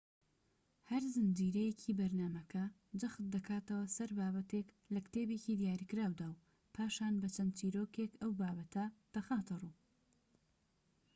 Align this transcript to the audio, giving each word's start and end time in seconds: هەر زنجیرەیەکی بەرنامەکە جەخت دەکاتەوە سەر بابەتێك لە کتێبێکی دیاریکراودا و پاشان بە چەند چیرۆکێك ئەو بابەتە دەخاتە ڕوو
هەر 0.89 1.03
زنجیرەیەکی 1.15 1.97
بەرنامەکە 1.99 2.65
جەخت 3.01 3.23
دەکاتەوە 3.33 3.85
سەر 3.95 4.09
بابەتێك 4.17 4.67
لە 4.93 4.99
کتێبێکی 5.05 5.59
دیاریکراودا 5.61 6.27
و 6.33 6.39
پاشان 6.75 7.13
بە 7.21 7.27
چەند 7.35 7.51
چیرۆکێك 7.57 8.11
ئەو 8.21 8.31
بابەتە 8.41 8.85
دەخاتە 9.13 9.55
ڕوو 9.61 9.75